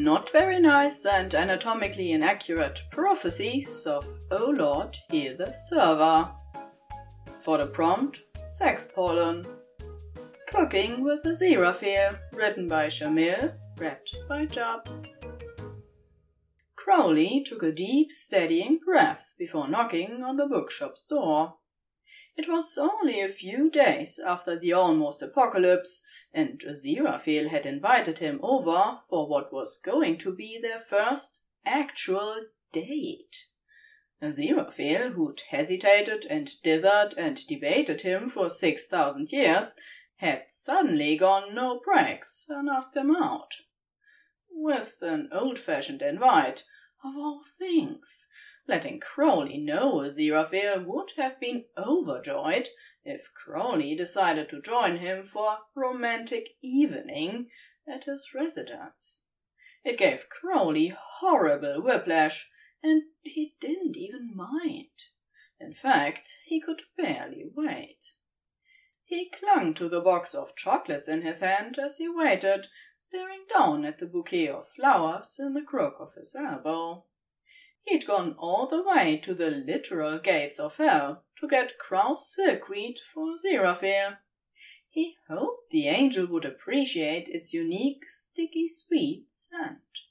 [0.00, 6.30] not very nice and anatomically inaccurate prophecies of oh O Lord, Heal This Server.
[7.38, 9.46] For the prompt, sex pollen.
[10.48, 14.88] Cooking with Aziraphale, written by Chamyl, read by Jab.
[16.76, 21.56] Crowley took a deep, steadying breath before knocking on the bookshop's door.
[22.38, 28.38] It was only a few days after the almost apocalypse, and Aziraphale had invited him
[28.42, 33.46] over for what was going to be their first actual date.
[34.22, 39.74] Aziraphale, who'd hesitated and dithered and debated him for six thousand years,
[40.16, 43.54] had suddenly gone no brakes and asked him out.
[44.50, 46.64] With an old-fashioned invite,
[47.02, 48.28] of all things,
[48.68, 52.68] letting Crowley know Aziraphale would have been overjoyed
[53.04, 57.50] if Crowley decided to join him for a romantic evening
[57.88, 59.24] at his residence.
[59.84, 62.50] It gave Crowley horrible whiplash,
[62.82, 64.90] and he didn't even mind.
[65.58, 68.14] In fact, he could barely wait.
[69.04, 73.84] He clung to the box of chocolates in his hand as he waited, staring down
[73.84, 77.06] at the bouquet of flowers in the crook of his elbow.
[77.82, 82.98] He'd gone all the way to the literal gates of hell to get Krauss silkweed
[82.98, 84.18] for Aziraphale.
[84.88, 90.06] He hoped the angel would appreciate its unique, sticky sweet scent.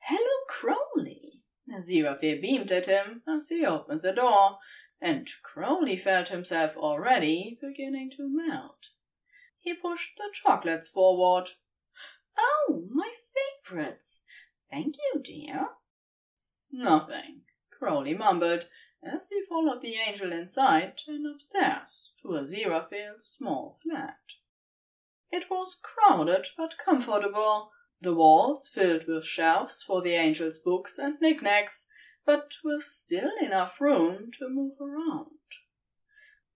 [0.00, 1.42] Hello, Crowley!
[1.68, 4.58] Aziraphale beamed at him as he opened the door,
[5.00, 8.90] and Crowley felt himself already beginning to melt.
[9.58, 11.50] He pushed the chocolates forward.
[12.36, 13.12] Oh, my
[13.64, 14.24] favorites!
[14.70, 15.68] Thank you, dear.
[16.42, 18.70] "It's nothing," Crowley mumbled,
[19.02, 24.20] as he followed the angel inside and upstairs to Aziraphale's small flat.
[25.30, 31.20] It was crowded but comfortable, the walls filled with shelves for the angel's books and
[31.20, 31.90] knickknacks,
[32.24, 35.28] but with still enough room to move around.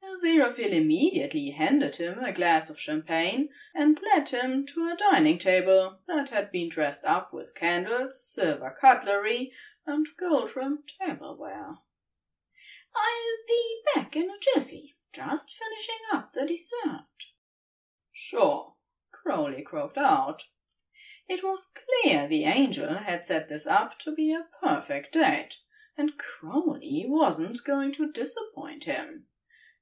[0.03, 5.99] Aziraphale immediately handed him a glass of champagne and led him to a dining table
[6.07, 9.53] that had been dressed up with candles, silver cutlery,
[9.87, 11.79] and gold-rimmed tableware.
[12.97, 17.33] I'll be back in a jiffy, just finishing up the dessert.
[18.13, 18.75] Sure,
[19.11, 20.45] Crowley croaked out.
[21.29, 25.57] It was clear the angel had set this up to be a perfect date,
[25.97, 29.27] and Crowley wasn't going to disappoint him.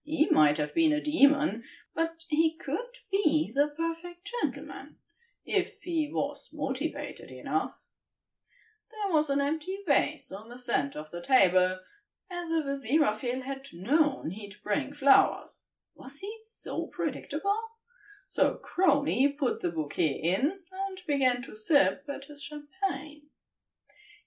[0.05, 1.65] He might have been a demon,
[1.95, 4.97] but he could be the perfect gentleman,
[5.45, 7.75] if he was motivated enough.
[8.93, 11.81] There was an empty vase on the centre of the table,
[12.31, 15.73] as if Aziraphale had known he'd bring flowers.
[15.95, 17.59] Was he so predictable?
[18.29, 23.29] So Crowley put the bouquet in and began to sip at his champagne.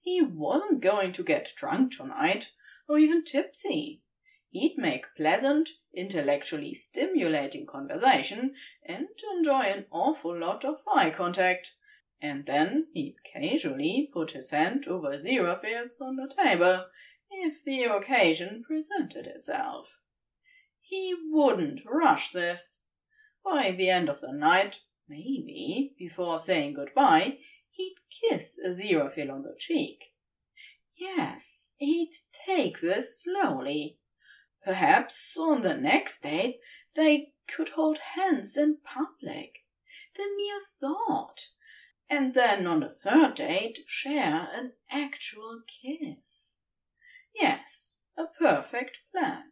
[0.02, 2.52] He wasn't going to get drunk tonight,
[2.88, 4.04] or even tipsy.
[4.52, 11.76] He'd make pleasant, intellectually stimulating conversation and enjoy an awful lot of eye contact
[12.22, 16.86] and then he'd casually put his hand over Aziraphale's on the table,
[17.30, 20.00] if the occasion presented itself.
[20.82, 22.84] He wouldn't rush this.
[23.44, 27.38] By the end of the night, maybe, before saying good-bye,
[27.70, 30.14] he'd kiss Aziraphale on the cheek.
[30.98, 32.12] Yes, he'd
[32.46, 34.00] take this slowly.
[34.64, 36.60] Perhaps on the next date
[36.96, 39.66] they could hold hands in public.
[40.16, 41.50] The mere thought
[42.10, 46.60] and then on the third date share an actual kiss.
[47.34, 49.52] Yes, a perfect plan.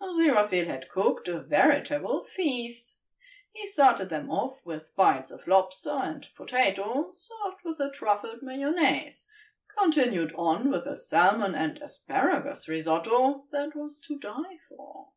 [0.00, 3.00] Aziraphale had cooked a veritable feast.
[3.52, 9.28] He started them off with bites of lobster and potato served with a truffled mayonnaise,
[9.76, 15.08] continued on with a salmon and asparagus risotto that was to die for.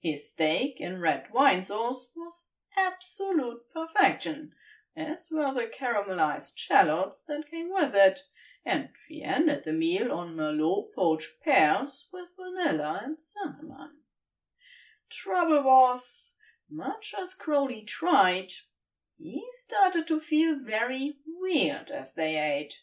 [0.00, 4.54] His steak in red wine sauce was absolute perfection,
[4.98, 8.20] as were the caramelized shallots that came with it,
[8.64, 14.00] and she ended the meal on Merlot poached pears with vanilla and cinnamon.
[15.08, 16.36] Trouble was,
[16.68, 18.50] much as Crowley tried,
[19.16, 22.82] he started to feel very weird as they ate,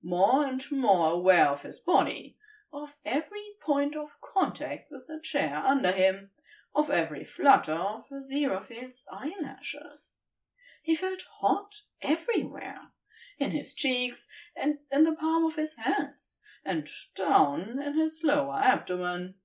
[0.00, 2.36] more and more aware of his body,
[2.72, 6.30] of every point of contact with the chair under him,
[6.74, 10.26] of every flutter of Aziraphale's eyelashes.
[10.84, 12.90] He felt hot everywhere
[13.38, 14.26] in his cheeks
[14.56, 19.36] and in the palm of his hands, and down in his lower abdomen.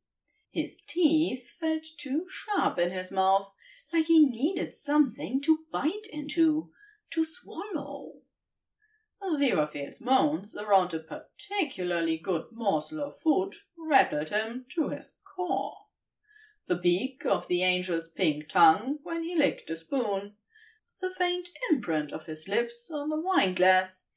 [0.49, 3.53] His teeth felt too sharp in his mouth,
[3.93, 6.71] like he needed something to bite into,
[7.11, 8.21] to swallow.
[9.21, 15.85] Aziraphale's moans around a particularly good morsel of food rattled him to his core.
[16.65, 20.35] The beak of the angel's pink tongue when he licked a spoon,
[20.99, 24.09] the faint imprint of his lips on the wine glass,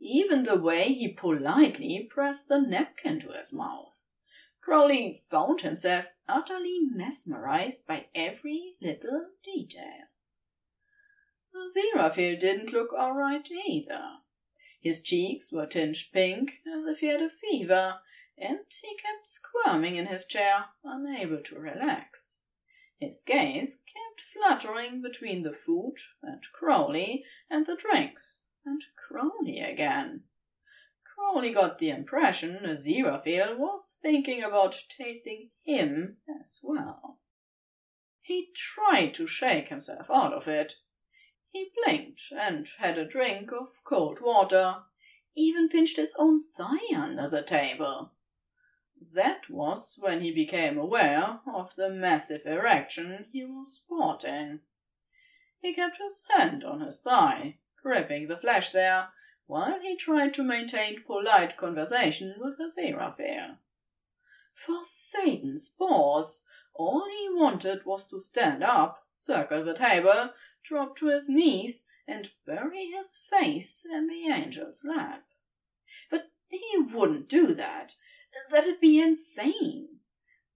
[0.00, 4.02] even the way he politely pressed the napkin to his mouth.
[4.60, 10.08] Crowley found himself utterly mesmerized by every little detail.
[11.54, 14.18] Aziraphale didn't look all right either.
[14.80, 18.00] His cheeks were tinged pink, as if he had a fever,
[18.36, 22.43] and he kept squirming in his chair, unable to relax.
[23.04, 30.24] His gaze kept fluttering between the food and Crowley and the drinks and Crowley again.
[31.04, 37.20] Crowley got the impression Aziraphale was thinking about tasting him as well.
[38.22, 40.76] He tried to shake himself out of it,
[41.50, 44.86] he blinked and had a drink of cold water,
[45.36, 48.13] even pinched his own thigh under the table.
[49.12, 54.62] That was when he became aware of the massive erection he was sporting.
[55.60, 59.10] He kept his hand on his thigh, gripping the flesh there,
[59.46, 63.58] while he tried to maintain polite conversation with Aziraphale.
[64.54, 71.08] For Satan's balls, all he wanted was to stand up, circle the table, drop to
[71.08, 75.26] his knees and bury his face in the angel's lap.
[76.10, 77.96] But he wouldn't do that.
[78.50, 80.00] That'd be insane.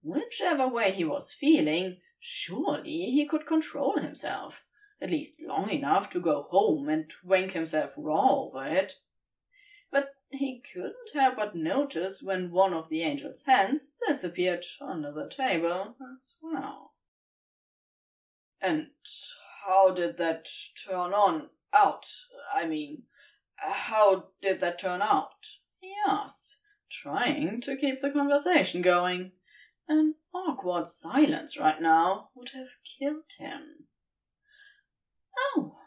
[0.01, 4.65] Whichever way he was feeling, surely he could control himself,
[5.01, 9.01] at least long enough to go home and wank himself raw over it.
[9.91, 15.29] But he couldn't help but notice when one of the angel's hands disappeared under the
[15.29, 16.93] table as well.
[18.61, 18.91] And
[19.65, 20.47] how did that
[20.85, 22.05] turn on out?
[22.53, 23.03] I mean,
[23.57, 25.45] how did that turn out?
[25.79, 26.58] he asked,
[26.89, 29.31] trying to keep the conversation going.
[29.87, 33.87] An awkward silence right now would have killed him.
[35.37, 35.77] Oh,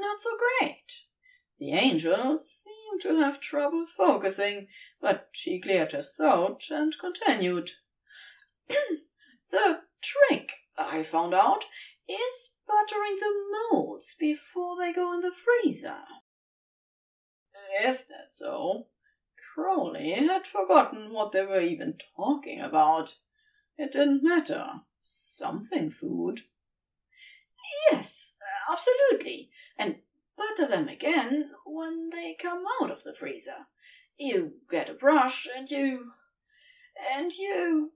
[0.00, 1.04] not so great.
[1.58, 4.68] The angel seemed to have trouble focusing,
[5.00, 7.70] but he cleared his throat and continued.
[8.68, 11.64] the trick, I found out,
[12.08, 16.02] is buttering the molds before they go in the freezer.
[17.82, 18.88] Is that so?
[19.54, 23.18] Crowley had forgotten what they were even talking about.
[23.78, 24.82] It didn't matter.
[25.04, 26.40] Something food.
[27.90, 28.36] Yes,
[28.68, 29.50] absolutely.
[29.78, 30.00] And
[30.36, 33.68] butter them again when they come out of the freezer.
[34.18, 36.12] You get a brush and you.
[37.12, 37.92] and you.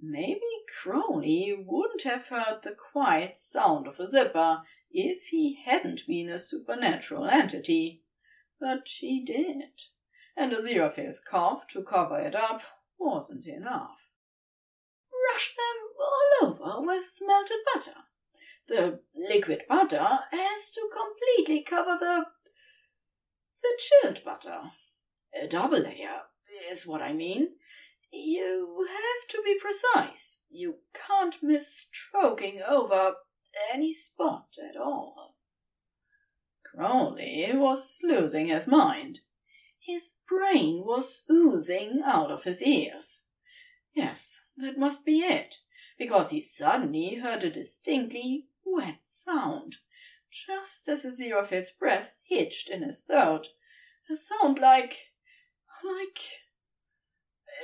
[0.00, 0.40] Maybe
[0.82, 6.38] Crowley wouldn't have heard the quiet sound of a zipper if he hadn't been a
[6.38, 8.02] supernatural entity.
[8.58, 9.82] But he did,
[10.36, 12.62] and Aziraphale's cough to cover it up
[12.98, 14.08] wasn't enough.
[15.10, 18.00] Brush them all over with melted butter.
[18.66, 22.26] The liquid butter has to completely cover the
[23.62, 24.72] the chilled butter.
[25.34, 26.22] A double layer
[26.70, 27.54] is what I mean.
[28.12, 30.42] You have to be precise.
[30.50, 33.14] You can't miss stroking over
[33.72, 35.36] any spot at all.
[36.64, 39.20] Crowley was losing his mind.
[39.86, 43.26] His brain was oozing out of his ears.
[43.94, 45.56] Yes, that must be it,
[45.98, 49.76] because he suddenly heard a distinctly wet sound,
[50.30, 53.48] just as Aziraphale's breath hitched in his throat.
[54.08, 55.12] A sound like.
[55.84, 56.18] like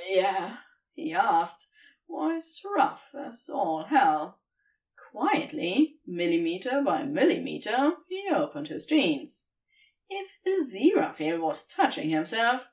[0.07, 0.57] yeah,
[0.93, 1.71] he asked,
[2.07, 4.39] voice rough as all hell.
[5.11, 9.50] Quietly, millimeter by millimeter, he opened his jeans.
[10.13, 12.69] If Aziraphale was touching himself,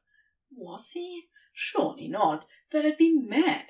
[0.51, 1.29] was he?
[1.53, 2.47] Surely not.
[2.73, 3.67] That'd be mad.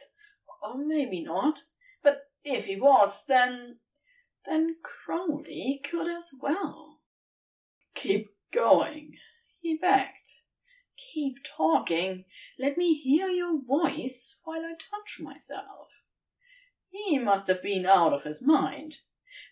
[0.62, 1.60] Or maybe not.
[2.02, 3.80] But if he was, then.
[4.46, 7.00] then Crowley could as well.
[7.94, 9.18] Keep going,
[9.60, 10.28] he begged.
[10.96, 12.25] Keep talking.
[12.58, 15.90] Let me hear your voice while I touch myself.
[16.90, 19.00] He must have been out of his mind,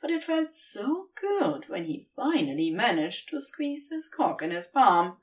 [0.00, 4.66] but it felt so good when he finally managed to squeeze his cock in his
[4.66, 5.16] palm.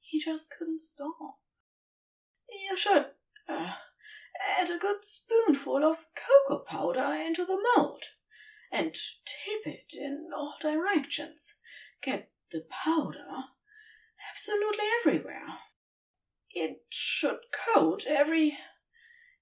[0.00, 1.38] He just couldn't stop.
[2.48, 3.06] You should
[3.48, 3.72] uh,
[4.58, 8.02] add a good spoonful of cocoa powder into the mold
[8.72, 11.60] and tip it in all directions.
[12.02, 13.44] Get the powder
[14.30, 15.58] absolutely everywhere.
[16.50, 18.58] It should coat every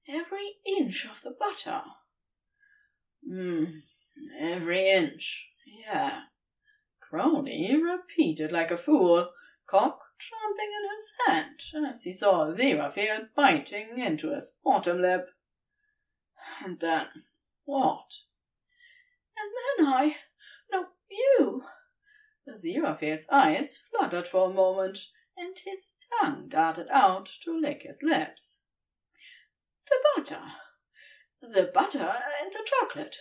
[0.08, 1.82] every inch of the butter.
[3.26, 3.64] Hmm,
[4.38, 6.22] every inch, yeah.
[7.00, 9.30] Crowley repeated like a fool,
[9.66, 15.28] cock jumping in his hand as he saw Aziraphale biting into his bottom lip.
[16.64, 17.08] And then
[17.64, 18.10] what?
[19.36, 20.16] And then I.
[20.72, 21.64] No, you.
[22.48, 24.98] Aziraphale's eyes fluttered for a moment,
[25.36, 28.64] and his tongue darted out to lick his lips.
[29.88, 30.42] The butter.
[31.40, 33.16] The butter and the chocolate.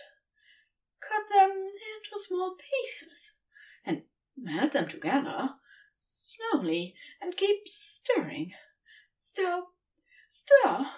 [1.00, 3.38] Cut them into small pieces
[3.84, 4.02] and
[4.36, 5.56] melt them together
[5.96, 8.52] slowly and keep stirring.
[9.12, 9.64] Stir,
[10.28, 10.90] stir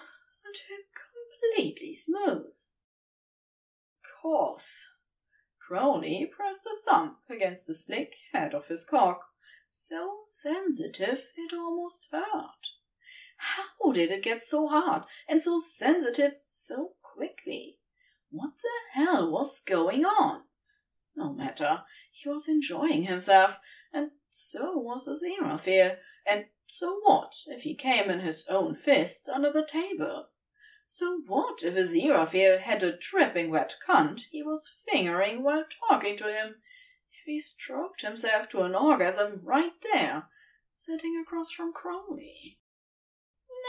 [0.45, 2.55] until completely smooth.
[4.21, 4.91] Course.
[5.65, 9.29] Crowley pressed a thumb against the slick head of his cock,
[9.67, 12.71] so sensitive it almost hurt.
[13.37, 17.78] How did it get so hard and so sensitive so quickly?
[18.31, 20.43] What the hell was going on?
[21.15, 23.59] No matter, he was enjoying himself,
[23.91, 29.51] and so was Aziraphale, and so what if he came in his own fist under
[29.51, 30.29] the table?
[30.85, 36.31] So what if Aziraphale had a dripping wet cunt he was fingering while talking to
[36.31, 36.61] him?
[37.11, 40.29] If he stroked himself to an orgasm right there,
[40.69, 42.59] sitting across from Crowley?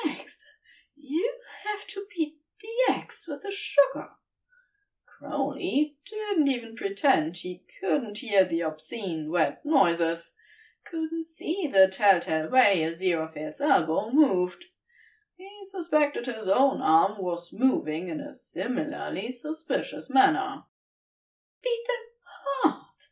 [0.04, 0.44] Next,
[0.94, 4.10] you have to beat the eggs with the sugar.
[5.20, 10.34] Crowley didn't even pretend he couldn't hear the obscene wet noises,
[10.82, 14.64] couldn't see the telltale way Aziraphale's elbow moved.
[15.36, 20.64] He suspected his own arm was moving in a similarly suspicious manner.
[21.62, 23.02] Beat them hard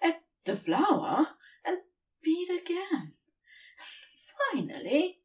[0.00, 1.78] at the flour, and
[2.22, 3.14] beat again.
[4.52, 5.18] Finally.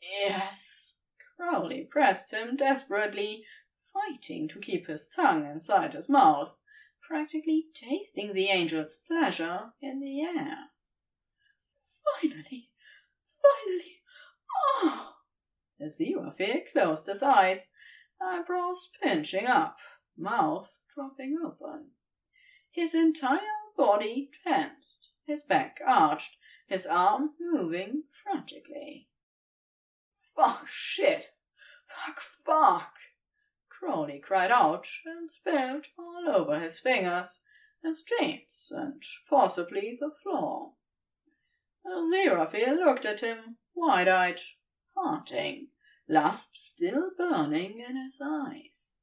[0.00, 0.98] Yes.
[1.36, 3.44] Crowley pressed him desperately,
[3.92, 6.58] fighting to keep his tongue inside his mouth,
[7.00, 10.70] practically tasting the angel's pleasure in the air.
[12.20, 12.70] Finally,
[13.42, 14.02] finally!
[14.54, 15.16] Oh!
[15.80, 17.72] Aziraphale closed his eyes,
[18.20, 19.78] eyebrows pinching up,
[20.16, 21.90] mouth dropping open.
[22.70, 23.40] His entire
[23.76, 29.08] body tensed, his back arched, his arm moving frantically.
[30.34, 31.32] Fuck shit!
[31.86, 32.94] Fuck fuck!
[33.82, 37.44] Crowley cried out and spilled all over his fingers,
[37.82, 40.74] his jeans, and possibly the floor.
[41.84, 44.38] Aziraphale looked at him, wide-eyed,
[44.96, 45.70] haunting,
[46.08, 49.00] lust still burning in his eyes.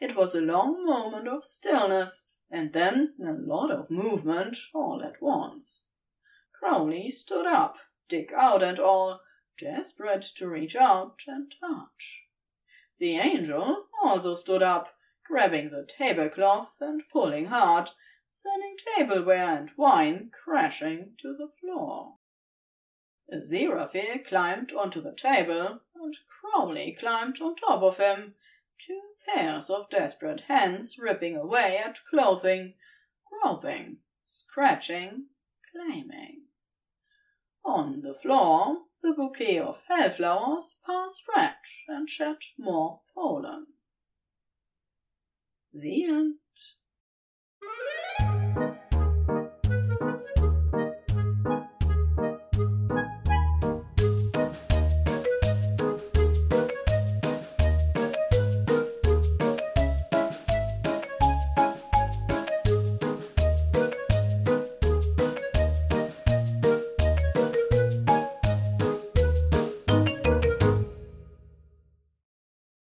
[0.00, 5.20] It was a long moment of stillness, and then a lot of movement all at
[5.20, 5.88] once.
[6.58, 7.76] Crowley stood up,
[8.08, 9.20] dick out and all,
[9.58, 12.26] desperate to reach out and touch.
[12.98, 14.94] The angel also stood up,
[15.26, 17.90] grabbing the tablecloth and pulling hard,
[18.26, 22.16] sending tableware and wine crashing to the floor.
[23.32, 28.34] Aziraphale climbed onto the table, and Crowley climbed on top of him,
[28.78, 32.74] two pairs of desperate hands ripping away at clothing,
[33.28, 35.26] groping, scratching,
[35.72, 36.42] claiming.
[37.64, 41.56] On the floor, the bouquet of hellflowers passed red
[41.88, 43.66] and shed more pollen.
[45.76, 46.36] The end.